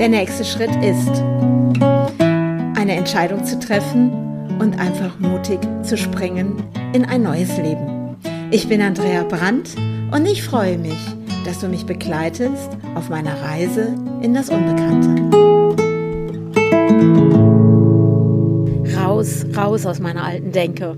[0.00, 1.10] Der nächste Schritt ist,
[2.74, 4.10] eine Entscheidung zu treffen
[4.58, 6.56] und einfach mutig zu springen
[6.94, 8.16] in ein neues Leben.
[8.50, 9.76] Ich bin Andrea Brandt
[10.10, 10.96] und ich freue mich,
[11.44, 15.20] dass du mich begleitest auf meiner Reise in das Unbekannte.
[18.96, 20.96] Raus, raus aus meiner alten Denke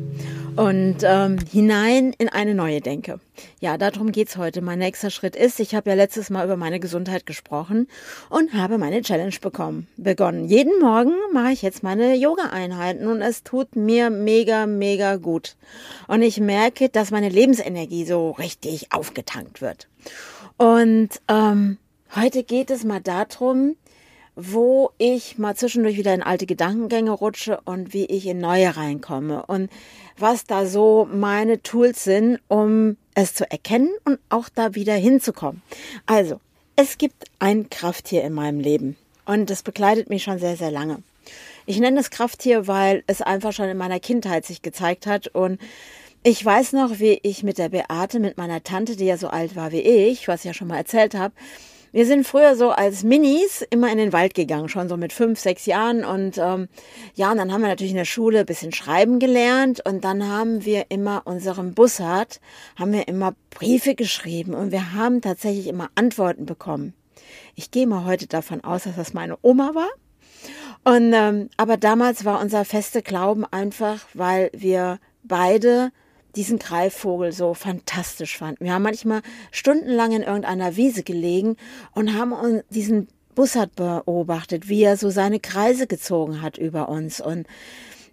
[0.56, 3.20] und ähm, hinein in eine neue Denke.
[3.60, 4.60] Ja, darum geht's heute.
[4.60, 7.88] Mein nächster Schritt ist, ich habe ja letztes Mal über meine Gesundheit gesprochen
[8.28, 10.46] und habe meine Challenge bekommen, begonnen.
[10.46, 15.56] Jeden Morgen mache ich jetzt meine Yoga-Einheiten und es tut mir mega, mega gut.
[16.08, 19.88] Und ich merke, dass meine Lebensenergie so richtig aufgetankt wird.
[20.58, 21.78] Und ähm,
[22.14, 23.76] heute geht es mal darum,
[24.34, 29.44] wo ich mal zwischendurch wieder in alte Gedankengänge rutsche und wie ich in neue reinkomme
[29.46, 29.70] und
[30.18, 35.62] was da so meine Tools sind, um es zu erkennen und auch da wieder hinzukommen.
[36.06, 36.40] Also,
[36.76, 41.02] es gibt ein Krafttier in meinem Leben und das begleitet mich schon sehr, sehr lange.
[41.66, 45.60] Ich nenne es Krafttier, weil es einfach schon in meiner Kindheit sich gezeigt hat und
[46.24, 49.56] ich weiß noch, wie ich mit der Beate, mit meiner Tante, die ja so alt
[49.56, 51.34] war wie ich, was ich ja schon mal erzählt habe,
[51.92, 55.38] wir sind früher so als Minis immer in den Wald gegangen, schon so mit fünf,
[55.38, 56.04] sechs Jahren.
[56.04, 56.68] Und ähm,
[57.14, 59.84] ja, und dann haben wir natürlich in der Schule ein bisschen schreiben gelernt.
[59.84, 62.40] Und dann haben wir immer unserem Bussard,
[62.76, 64.54] haben wir immer Briefe geschrieben.
[64.54, 66.94] Und wir haben tatsächlich immer Antworten bekommen.
[67.54, 69.90] Ich gehe mal heute davon aus, dass das meine Oma war.
[70.84, 75.92] Und ähm, aber damals war unser feste Glauben einfach, weil wir beide
[76.36, 78.64] diesen Greifvogel so fantastisch fanden.
[78.64, 81.56] Wir haben manchmal stundenlang in irgendeiner Wiese gelegen
[81.94, 87.20] und haben diesen Bussard beobachtet, wie er so seine Kreise gezogen hat über uns.
[87.20, 87.46] Und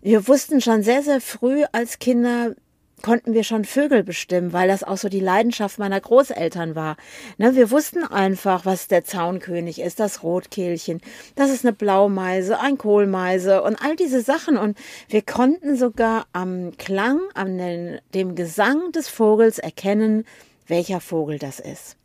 [0.02, 2.56] wir wussten schon sehr, sehr früh als Kinder,
[3.00, 6.97] konnten wir schon Vögel bestimmen, weil das auch so die Leidenschaft meiner Großeltern war.
[7.38, 11.01] Ne, wir wussten einfach, was der Zaunkönig ist, das Rotkehlchen,
[11.35, 14.57] das ist eine Blaumeise, ein Kohlmeise und all diese Sachen.
[14.57, 20.25] Und wir konnten sogar am Klang, an den, dem Gesang des Vogels erkennen,
[20.68, 21.97] welcher Vogel das ist.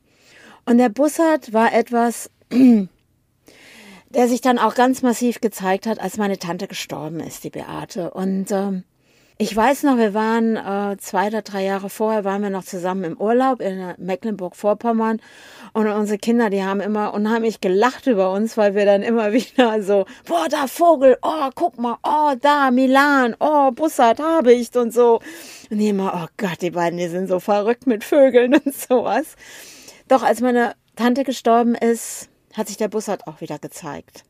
[0.66, 6.38] Und der Bussard war etwas, der sich dann auch ganz massiv gezeigt hat, als meine
[6.38, 8.10] Tante gestorben ist, die Beate.
[8.10, 8.84] Und ähm,
[9.36, 13.02] ich weiß noch, wir waren äh, zwei oder drei Jahre vorher, waren wir noch zusammen
[13.02, 15.20] im Urlaub in Mecklenburg-Vorpommern
[15.72, 19.82] und unsere Kinder, die haben immer unheimlich gelacht über uns, weil wir dann immer wieder
[19.82, 25.20] so, boah, da Vogel, oh, guck mal, oh, da Milan, oh, Bussard, Habicht und so.
[25.68, 29.34] Und die immer, oh Gott, die beiden, die sind so verrückt mit Vögeln und sowas.
[30.06, 34.22] Doch als meine Tante gestorben ist, hat sich der Bussard auch wieder gezeigt.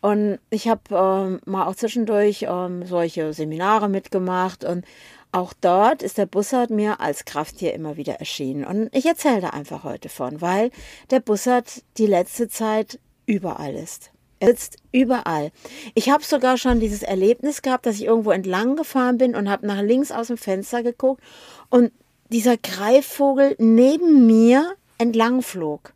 [0.00, 4.84] Und ich habe ähm, mal auch zwischendurch ähm, solche Seminare mitgemacht und
[5.30, 8.64] auch dort ist der Bussard mir als Krafttier immer wieder erschienen.
[8.64, 10.70] Und ich erzähle da einfach heute von, weil
[11.10, 14.10] der Bussard die letzte Zeit überall ist.
[14.40, 15.50] Er sitzt überall.
[15.94, 19.66] Ich habe sogar schon dieses Erlebnis gehabt, dass ich irgendwo entlang gefahren bin und habe
[19.66, 21.22] nach links aus dem Fenster geguckt
[21.70, 21.92] und
[22.30, 25.92] dieser Greifvogel neben mir entlang flog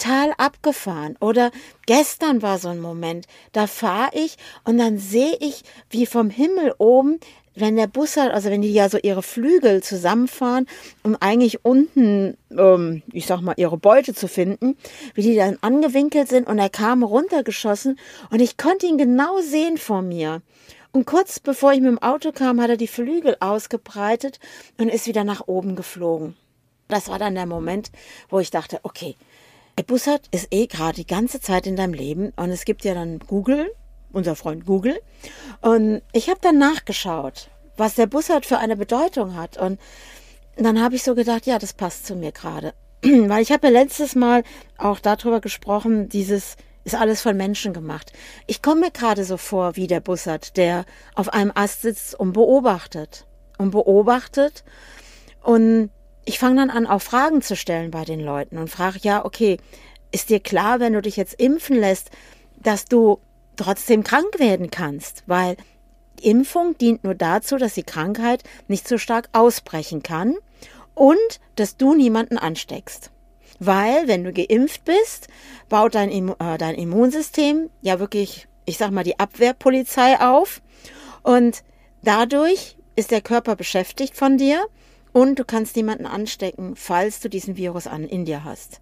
[0.00, 1.16] total abgefahren.
[1.20, 1.50] Oder
[1.86, 6.74] gestern war so ein Moment, da fahre ich und dann sehe ich, wie vom Himmel
[6.78, 7.18] oben
[7.56, 10.66] wenn der Bus hat, also wenn die ja so ihre Flügel zusammenfahren,
[11.02, 14.78] um eigentlich unten, ähm, ich sag mal, ihre Beute zu finden,
[15.14, 17.98] wie die dann angewinkelt sind und er kam runtergeschossen
[18.30, 20.42] und ich konnte ihn genau sehen vor mir.
[20.92, 24.38] Und kurz bevor ich mit dem Auto kam, hat er die Flügel ausgebreitet
[24.78, 26.36] und ist wieder nach oben geflogen.
[26.90, 27.90] Das war dann der Moment,
[28.28, 29.16] wo ich dachte, okay,
[29.82, 33.18] Bussard ist eh gerade die ganze Zeit in deinem Leben und es gibt ja dann
[33.20, 33.70] Google,
[34.12, 35.00] unser Freund Google.
[35.60, 39.56] Und ich habe dann nachgeschaut, was der Bussard für eine Bedeutung hat.
[39.56, 39.80] Und
[40.56, 42.74] dann habe ich so gedacht, ja, das passt zu mir gerade.
[43.02, 44.42] Weil ich habe ja letztes Mal
[44.76, 48.12] auch darüber gesprochen, dieses ist alles von Menschen gemacht.
[48.46, 52.32] Ich komme mir gerade so vor wie der Bussard, der auf einem Ast sitzt und
[52.32, 53.26] beobachtet.
[53.58, 54.64] Und beobachtet
[55.42, 55.90] und
[56.30, 59.56] ich fange dann an, auch Fragen zu stellen bei den Leuten und frage, ja, okay,
[60.12, 62.12] ist dir klar, wenn du dich jetzt impfen lässt,
[62.62, 63.18] dass du
[63.56, 65.24] trotzdem krank werden kannst?
[65.26, 65.56] Weil
[66.22, 70.36] Impfung dient nur dazu, dass die Krankheit nicht so stark ausbrechen kann
[70.94, 73.10] und dass du niemanden ansteckst.
[73.58, 75.26] Weil, wenn du geimpft bist,
[75.68, 80.62] baut dein, äh, dein Immunsystem ja wirklich, ich sag mal, die Abwehrpolizei auf
[81.24, 81.64] und
[82.02, 84.64] dadurch ist der Körper beschäftigt von dir
[85.12, 88.80] und du kannst niemanden anstecken, falls du diesen Virus an in dir hast.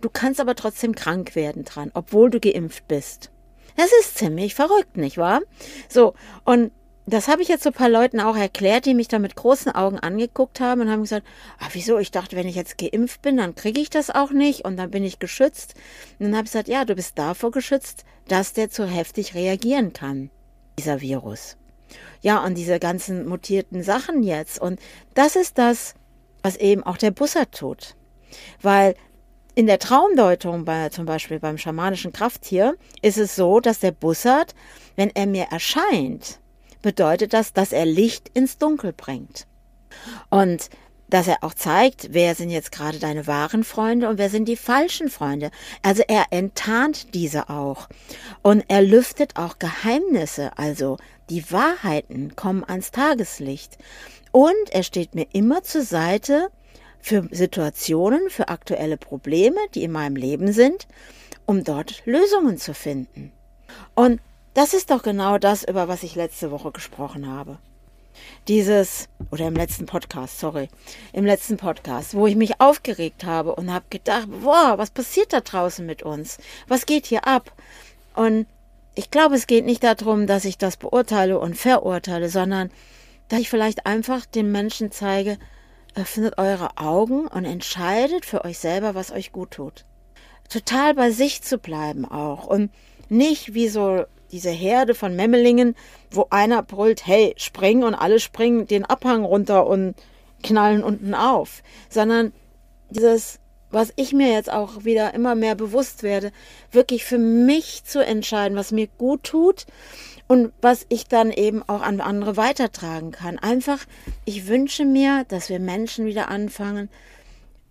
[0.00, 3.30] Du kannst aber trotzdem krank werden dran, obwohl du geimpft bist.
[3.76, 5.40] Das ist ziemlich verrückt, nicht wahr?
[5.88, 6.14] So,
[6.44, 6.72] und
[7.08, 9.72] das habe ich jetzt so ein paar Leuten auch erklärt, die mich da mit großen
[9.72, 11.26] Augen angeguckt haben und haben gesagt,
[11.60, 11.98] ah, wieso?
[11.98, 14.90] Ich dachte, wenn ich jetzt geimpft bin, dann kriege ich das auch nicht und dann
[14.90, 15.74] bin ich geschützt.
[16.18, 19.92] Und dann habe ich gesagt, ja, du bist davor geschützt, dass der zu heftig reagieren
[19.92, 20.30] kann,
[20.78, 21.56] dieser Virus.
[22.20, 24.60] Ja, und diese ganzen mutierten Sachen jetzt.
[24.60, 24.80] Und
[25.14, 25.94] das ist das,
[26.42, 27.94] was eben auch der Bussard tut.
[28.62, 28.94] Weil
[29.54, 34.54] in der Traumdeutung, bei, zum Beispiel beim schamanischen Krafttier, ist es so, dass der Bussard,
[34.96, 36.40] wenn er mir erscheint,
[36.82, 39.46] bedeutet das, dass er Licht ins Dunkel bringt.
[40.30, 40.68] Und
[41.08, 44.56] dass er auch zeigt, wer sind jetzt gerade deine wahren Freunde und wer sind die
[44.56, 45.50] falschen Freunde.
[45.82, 47.88] Also er enttarnt diese auch.
[48.42, 50.98] Und er lüftet auch Geheimnisse, also
[51.30, 53.78] die Wahrheiten kommen ans Tageslicht.
[54.32, 56.48] Und er steht mir immer zur Seite
[57.00, 60.86] für Situationen, für aktuelle Probleme, die in meinem Leben sind,
[61.46, 63.32] um dort Lösungen zu finden.
[63.94, 64.20] Und
[64.54, 67.58] das ist doch genau das, über was ich letzte Woche gesprochen habe.
[68.48, 70.68] Dieses, oder im letzten Podcast, sorry,
[71.12, 75.40] im letzten Podcast, wo ich mich aufgeregt habe und habe gedacht, boah, was passiert da
[75.40, 76.38] draußen mit uns?
[76.68, 77.52] Was geht hier ab?
[78.14, 78.46] Und
[78.94, 82.70] ich glaube, es geht nicht darum, dass ich das beurteile und verurteile, sondern
[83.28, 85.38] dass ich vielleicht einfach den Menschen zeige,
[85.94, 89.84] öffnet eure Augen und entscheidet für euch selber, was euch gut tut.
[90.48, 92.70] Total bei sich zu bleiben auch und
[93.08, 95.74] nicht wie so diese Herde von Memmelingen,
[96.10, 99.94] wo einer brüllt, hey, spring und alle springen den Abhang runter und
[100.42, 102.32] knallen unten auf, sondern
[102.90, 103.40] dieses,
[103.70, 106.32] was ich mir jetzt auch wieder immer mehr bewusst werde,
[106.70, 109.66] wirklich für mich zu entscheiden, was mir gut tut
[110.28, 113.38] und was ich dann eben auch an andere weitertragen kann.
[113.38, 113.78] Einfach,
[114.24, 116.88] ich wünsche mir, dass wir Menschen wieder anfangen,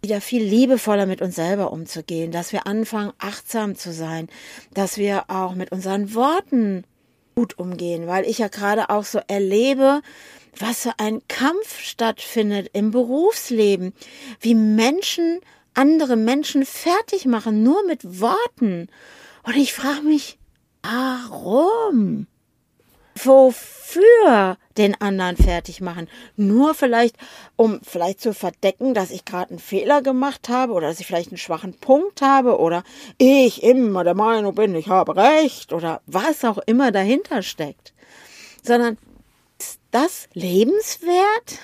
[0.06, 4.28] wieder viel liebevoller mit uns selber umzugehen, dass wir anfangen, achtsam zu sein,
[4.72, 6.84] dass wir auch mit unseren Worten
[7.34, 10.04] gut umgehen, weil ich ja gerade auch so erlebe,
[10.60, 13.94] was für ein Kampf stattfindet im Berufsleben,
[14.40, 15.40] wie Menschen
[15.74, 18.88] andere Menschen fertig machen, nur mit Worten.
[19.42, 20.38] Und ich frage mich,
[20.84, 22.28] warum?
[23.24, 26.10] Wofür den anderen fertig machen?
[26.36, 27.16] Nur vielleicht,
[27.56, 31.30] um vielleicht zu verdecken, dass ich gerade einen Fehler gemacht habe oder dass ich vielleicht
[31.30, 32.84] einen schwachen Punkt habe oder
[33.18, 37.94] ich immer der Meinung bin, ich habe recht oder was auch immer dahinter steckt.
[38.62, 38.98] Sondern
[39.60, 41.60] ist das lebenswert?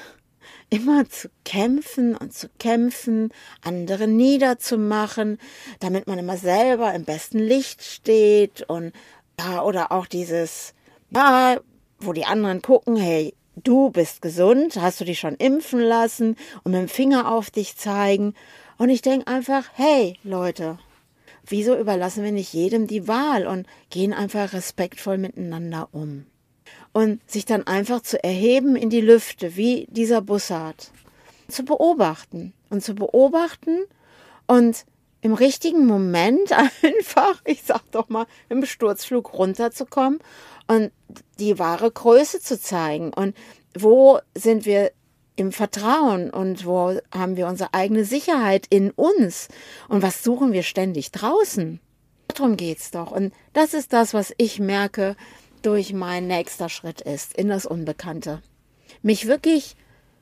[0.70, 5.38] Immer zu kämpfen und zu kämpfen, andere niederzumachen,
[5.82, 8.94] damit man immer selber im besten Licht steht und
[9.38, 10.74] ja, oder auch dieses
[11.14, 11.60] ja,
[12.00, 16.72] wo die anderen gucken, hey, du bist gesund, hast du dich schon impfen lassen und
[16.72, 18.34] mit dem Finger auf dich zeigen.
[18.78, 20.80] Und ich denke einfach, hey Leute,
[21.46, 26.26] wieso überlassen wir nicht jedem die Wahl und gehen einfach respektvoll miteinander um?
[26.94, 30.92] Und sich dann einfach zu erheben in die Lüfte, wie dieser Bussard,
[31.48, 33.80] zu beobachten und zu beobachten
[34.48, 34.86] und
[35.22, 36.52] im richtigen Moment
[36.84, 40.20] einfach, ich sag doch mal, im Sturzflug runterzukommen
[40.72, 40.92] und
[41.38, 43.36] die wahre Größe zu zeigen und
[43.78, 44.94] wo sind wir
[45.36, 49.50] im Vertrauen und wo haben wir unsere eigene Sicherheit in uns
[49.90, 51.82] und was suchen wir ständig draußen.
[52.30, 55.18] Darum geht's doch und das ist das, was ich merke
[55.62, 58.42] durch mein nächster Schritt ist in das Unbekannte.
[59.02, 59.76] Mich wirklich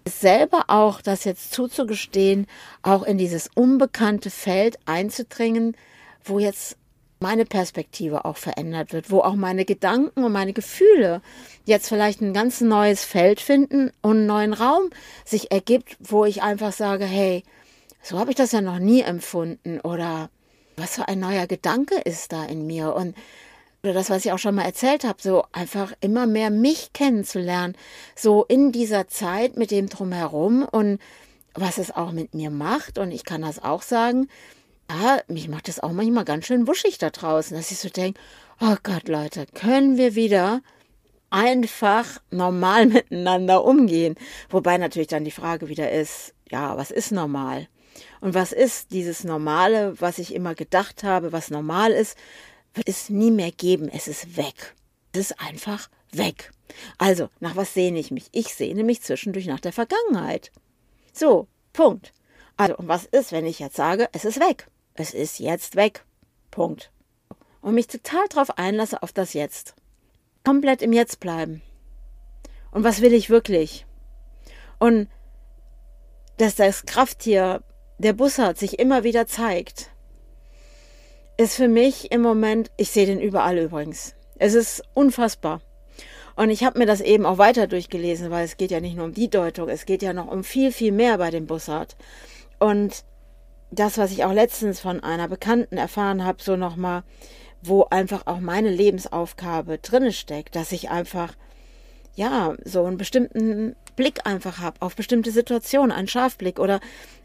[0.07, 2.47] selber auch das jetzt zuzugestehen,
[2.81, 5.77] auch in dieses unbekannte Feld einzudringen,
[6.23, 6.78] wo jetzt
[7.19, 11.21] meine Perspektive auch verändert wird, wo auch meine Gedanken und meine Gefühle
[11.65, 14.89] jetzt vielleicht ein ganz neues Feld finden und einen neuen Raum
[15.25, 17.43] sich ergibt, wo ich einfach sage, hey,
[18.01, 20.29] so habe ich das ja noch nie empfunden oder
[20.77, 23.15] was für ein neuer Gedanke ist da in mir und
[23.81, 27.77] oder das, was ich auch schon mal erzählt habe, so einfach immer mehr mich kennenzulernen,
[28.13, 30.99] so in dieser Zeit mit dem drumherum und
[31.53, 34.27] was es auch mit mir macht und ich kann das auch sagen,
[34.89, 38.19] ja, mich macht das auch manchmal ganz schön wuschig da draußen, dass ich so denke,
[38.59, 40.61] oh Gott, Leute, können wir wieder
[41.29, 44.15] einfach normal miteinander umgehen?
[44.49, 47.67] Wobei natürlich dann die Frage wieder ist, ja, was ist normal?
[48.21, 52.17] Und was ist dieses Normale, was ich immer gedacht habe, was normal ist,
[52.73, 53.89] wird es nie mehr geben.
[53.89, 54.75] Es ist weg.
[55.11, 56.51] Es ist einfach weg.
[56.97, 58.27] Also, nach was sehne ich mich?
[58.31, 60.51] Ich sehne mich zwischendurch nach der Vergangenheit.
[61.13, 62.13] So, Punkt.
[62.57, 64.67] Also, und was ist, wenn ich jetzt sage, es ist weg?
[64.99, 66.03] Es ist jetzt weg.
[66.51, 66.91] Punkt.
[67.61, 69.73] Und mich total drauf einlasse auf das Jetzt.
[70.43, 71.61] Komplett im Jetzt bleiben.
[72.71, 73.85] Und was will ich wirklich?
[74.77, 75.07] Und
[76.35, 77.63] dass das Krafttier,
[77.97, 79.89] der Bussard, sich immer wieder zeigt,
[81.37, 84.15] ist für mich im Moment, ich sehe den überall übrigens.
[84.37, 85.61] Es ist unfassbar.
[86.35, 89.05] Und ich habe mir das eben auch weiter durchgelesen, weil es geht ja nicht nur
[89.05, 91.95] um die Deutung, es geht ja noch um viel, viel mehr bei dem Bussard.
[92.59, 93.05] Und
[93.71, 97.03] das, was ich auch letztens von einer Bekannten erfahren habe, so nochmal,
[97.61, 101.33] wo einfach auch meine Lebensaufgabe drinne steckt, dass ich einfach,
[102.15, 106.79] ja, so einen bestimmten Blick einfach habe auf bestimmte Situationen, einen Scharfblick oder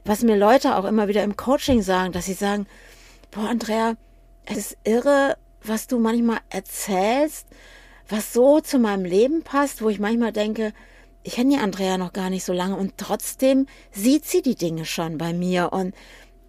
[0.05, 2.67] was mir Leute auch immer wieder im Coaching sagen, dass sie sagen,
[3.31, 3.95] boah, Andrea,
[4.45, 7.47] es ist irre, was du manchmal erzählst,
[8.09, 10.73] was so zu meinem Leben passt, wo ich manchmal denke,
[11.23, 14.85] ich kenne die Andrea noch gar nicht so lange und trotzdem sieht sie die Dinge
[14.85, 15.95] schon bei mir und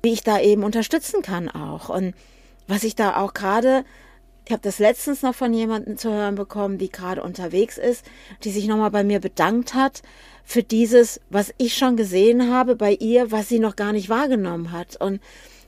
[0.05, 1.89] wie ich da eben unterstützen kann auch.
[1.89, 2.13] Und
[2.67, 3.83] was ich da auch gerade,
[4.45, 8.05] ich habe das letztens noch von jemandem zu hören bekommen, die gerade unterwegs ist,
[8.43, 10.03] die sich nochmal bei mir bedankt hat
[10.43, 14.71] für dieses, was ich schon gesehen habe bei ihr, was sie noch gar nicht wahrgenommen
[14.71, 14.95] hat.
[14.95, 15.21] Und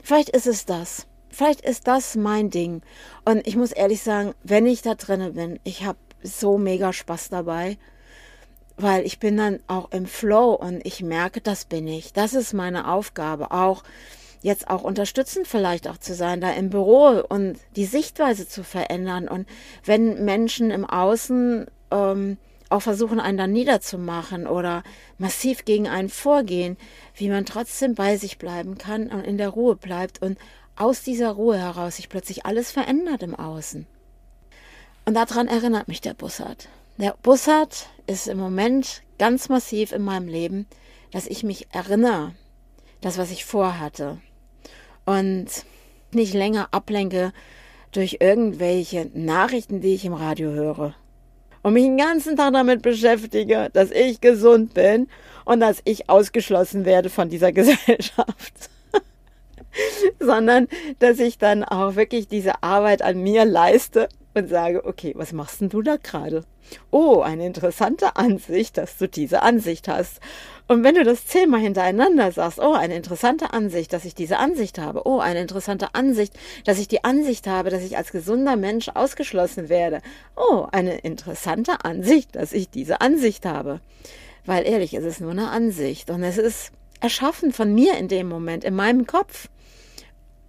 [0.03, 1.08] vielleicht ist es das.
[1.32, 2.84] Vielleicht ist das mein Ding.
[3.25, 7.29] Und ich muss ehrlich sagen, wenn ich da drinnen bin, ich habe so mega Spaß
[7.29, 7.77] dabei,
[8.75, 12.13] weil ich bin dann auch im Flow und ich merke, das bin ich.
[12.13, 13.84] Das ist meine Aufgabe, auch
[14.41, 19.27] jetzt auch unterstützend vielleicht auch zu sein, da im Büro und die Sichtweise zu verändern.
[19.27, 19.48] Und
[19.84, 22.38] wenn Menschen im Außen ähm,
[22.70, 24.84] auch versuchen, einen dann niederzumachen oder
[25.17, 26.77] massiv gegen einen vorgehen,
[27.15, 30.38] wie man trotzdem bei sich bleiben kann und in der Ruhe bleibt und
[30.75, 33.88] aus dieser Ruhe heraus sich plötzlich alles verändert im Außen.
[35.06, 36.67] Und daran erinnert mich der Bussard.
[36.98, 40.67] Der Bussard ist im Moment ganz massiv in meinem Leben,
[41.12, 42.34] dass ich mich erinnere,
[43.08, 44.18] das, was ich vorhatte.
[45.06, 45.48] Und
[46.12, 47.32] nicht länger ablenke
[47.92, 50.94] durch irgendwelche Nachrichten, die ich im Radio höre.
[51.64, 55.08] Und mich den ganzen Tag damit beschäftige, dass ich gesund bin
[55.46, 58.70] und dass ich ausgeschlossen werde von dieser Gesellschaft.
[60.20, 60.68] sondern
[61.00, 65.62] dass ich dann auch wirklich diese Arbeit an mir leiste und sage, okay, was machst
[65.62, 66.44] denn du da gerade?
[66.91, 70.20] Oh, eine interessante Ansicht, dass du diese Ansicht hast.
[70.67, 74.79] Und wenn du das zehnmal hintereinander sagst, oh, eine interessante Ansicht, dass ich diese Ansicht
[74.79, 76.34] habe, oh, eine interessante Ansicht,
[76.65, 80.01] dass ich die Ansicht habe, dass ich als gesunder Mensch ausgeschlossen werde,
[80.36, 83.79] oh, eine interessante Ansicht, dass ich diese Ansicht habe.
[84.46, 88.27] Weil ehrlich, es ist nur eine Ansicht und es ist erschaffen von mir in dem
[88.27, 89.50] Moment, in meinem Kopf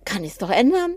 [0.04, 0.94] kann ich es doch ändern.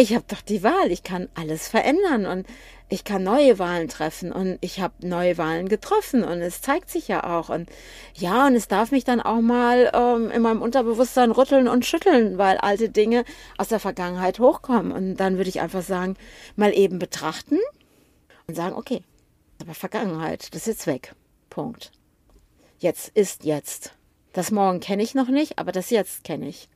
[0.00, 2.46] Ich habe doch die Wahl, ich kann alles verändern und
[2.88, 7.08] ich kann neue Wahlen treffen und ich habe neue Wahlen getroffen und es zeigt sich
[7.08, 7.68] ja auch und
[8.14, 12.38] ja und es darf mich dann auch mal ähm, in meinem Unterbewusstsein rütteln und schütteln,
[12.38, 13.24] weil alte Dinge
[13.56, 16.14] aus der Vergangenheit hochkommen und dann würde ich einfach sagen,
[16.54, 17.58] mal eben betrachten
[18.46, 19.02] und sagen, okay,
[19.60, 21.16] aber Vergangenheit, das ist jetzt weg.
[21.50, 21.90] Punkt.
[22.78, 23.94] Jetzt ist jetzt.
[24.32, 26.68] Das Morgen kenne ich noch nicht, aber das Jetzt kenne ich.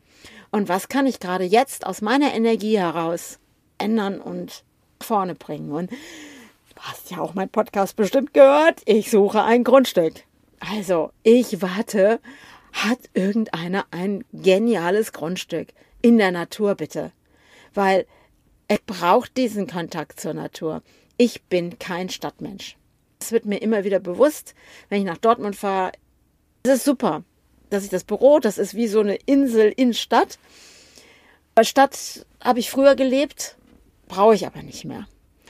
[0.51, 3.39] Und was kann ich gerade jetzt aus meiner Energie heraus
[3.79, 4.65] ändern und
[5.01, 5.73] vorne bringen?
[5.73, 8.83] Und du hast ja auch meinen Podcast bestimmt gehört.
[8.85, 10.25] Ich suche ein Grundstück.
[10.61, 12.21] Also, ich warte.
[12.73, 15.69] Hat irgendeiner ein geniales Grundstück
[16.01, 17.13] in der Natur, bitte?
[17.75, 18.07] Weil
[18.67, 20.83] er braucht diesen Kontakt zur Natur.
[21.19, 22.79] Ich bin kein Stadtmensch.
[23.19, 24.55] Das wird mir immer wieder bewusst,
[24.89, 25.93] wenn ich nach Dortmund fahre.
[26.63, 27.25] Das ist super
[27.73, 30.39] dass ich das Büro, das ist wie so eine Insel in Stadt.
[31.55, 33.57] Bei Stadt habe ich früher gelebt,
[34.09, 35.09] brauche ich aber nicht mehr.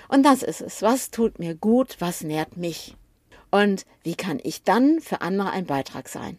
[0.08, 0.82] Und das ist es.
[0.82, 1.96] Was tut mir gut?
[1.98, 2.94] Was nährt mich?
[3.50, 6.38] Und wie kann ich dann für andere ein Beitrag sein?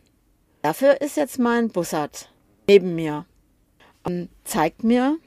[0.62, 2.30] Dafür ist jetzt mein Bussard
[2.68, 3.26] neben mir
[4.04, 5.18] und zeigt mir,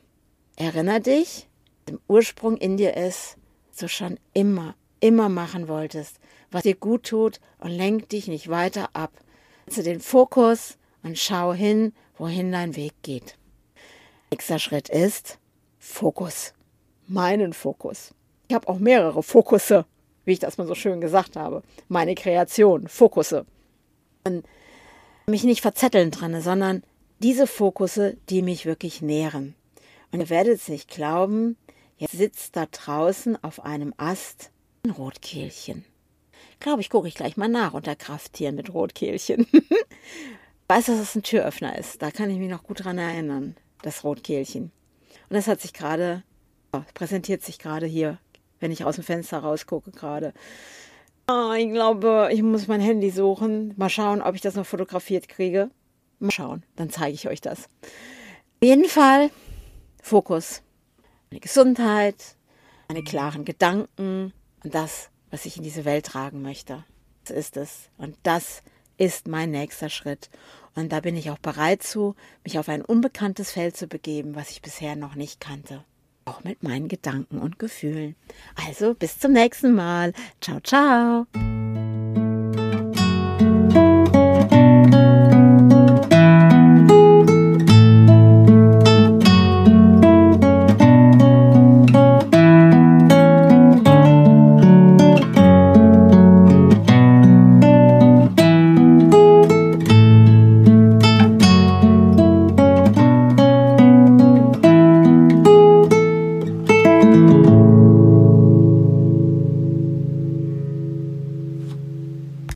[0.56, 1.48] erinnere dich,
[1.86, 3.36] im Ursprung in dir ist,
[3.68, 6.18] was du schon immer, immer machen wolltest,
[6.50, 9.12] was dir gut tut und lenk dich nicht weiter ab
[9.66, 13.36] Setze den Fokus und schau hin, wohin dein Weg geht.
[14.30, 15.38] Nächster Schritt ist
[15.78, 16.54] Fokus.
[17.08, 18.14] Meinen Fokus.
[18.48, 19.84] Ich habe auch mehrere Fokusse,
[20.24, 21.62] wie ich das mal so schön gesagt habe.
[21.88, 23.44] Meine Kreation, Fokusse.
[24.24, 24.46] Und
[25.26, 26.84] mich nicht verzetteln dran, sondern
[27.18, 29.54] diese Fokusse, die mich wirklich nähren.
[30.12, 31.56] Und ihr werdet es nicht glauben,
[31.96, 34.50] jetzt sitzt da draußen auf einem Ast
[34.84, 35.84] ein Rotkehlchen.
[36.60, 39.46] Glaube ich, gucke ich gleich mal nach unter Krafttieren mit Rotkehlchen.
[40.68, 42.02] Weiß, dass es ein Türöffner ist.
[42.02, 44.72] Da kann ich mich noch gut dran erinnern, das Rotkehlchen.
[45.28, 46.22] Und das hat sich gerade,
[46.94, 48.18] präsentiert sich gerade hier,
[48.58, 50.32] wenn ich aus dem Fenster rausgucke gerade.
[51.28, 53.74] Oh, ich glaube, ich muss mein Handy suchen.
[53.76, 55.70] Mal schauen, ob ich das noch fotografiert kriege.
[56.18, 57.64] Mal schauen, dann zeige ich euch das.
[57.82, 59.30] Auf jeden Fall
[60.02, 60.62] Fokus.
[61.30, 62.36] Meine Gesundheit,
[62.88, 64.32] meine klaren Gedanken
[64.62, 66.84] und das, was ich in diese Welt tragen möchte.
[67.24, 67.90] Das ist es.
[67.98, 68.62] Und das
[68.98, 70.30] ist mein nächster Schritt.
[70.74, 72.14] Und da bin ich auch bereit zu,
[72.44, 75.84] mich auf ein unbekanntes Feld zu begeben, was ich bisher noch nicht kannte.
[76.26, 78.16] auch mit meinen Gedanken und Gefühlen.
[78.66, 80.12] Also bis zum nächsten Mal.
[80.40, 81.26] Ciao, ciao.